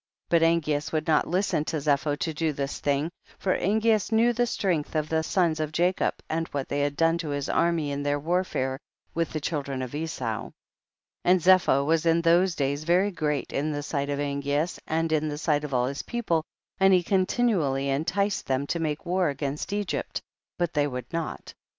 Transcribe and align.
5. 0.31 0.31
But 0.31 0.41
Angeas 0.41 0.91
would 0.91 1.05
not 1.05 1.27
listen 1.27 1.63
to 1.65 1.77
Zepho 1.77 2.17
to 2.17 2.33
do 2.33 2.53
this 2.53 2.79
thing, 2.79 3.11
for 3.37 3.55
Angeas 3.55 4.11
knew 4.11 4.33
the 4.33 4.47
strength 4.47 4.95
of 4.95 5.09
the 5.09 5.21
sons 5.21 5.59
of 5.59 5.77
Ja 5.77 5.91
cob, 5.91 6.15
and 6.27 6.47
what 6.47 6.69
they 6.69 6.79
had 6.79 6.95
done 6.97 7.19
to 7.19 7.29
his 7.29 7.47
army 7.47 7.91
in 7.91 8.01
their 8.01 8.17
warfare 8.19 8.79
with 9.13 9.31
the 9.31 9.39
chil 9.39 9.61
dren 9.61 9.83
of 9.83 9.93
Esau. 9.93 10.25
THE 10.25 10.39
BOOK 10.39 10.47
OF 11.35 11.43
JASHER. 11.43 11.83
193 11.83 11.85
6. 11.85 11.85
And 11.85 11.85
Zepho 11.85 11.85
was 11.85 12.05
in 12.07 12.21
those 12.23 12.55
days 12.55 12.83
very 12.83 13.11
great 13.11 13.53
in 13.53 13.71
the 13.73 13.83
sight 13.83 14.09
of 14.09 14.17
Angcas 14.17 14.79
and 14.87 15.11
in 15.11 15.27
the 15.29 15.35
sigiit 15.35 15.63
of 15.63 15.73
all 15.75 15.85
his 15.85 16.01
people, 16.01 16.45
and 16.79 16.95
he 16.95 17.03
continually 17.03 17.89
enticed 17.89 18.47
iheni 18.47 18.67
to 18.69 18.79
make 18.79 19.05
war 19.05 19.29
against 19.29 19.71
Egypt, 19.71 20.19
but 20.57 20.73
they 20.73 20.87
would 20.87 21.13
not. 21.13 21.53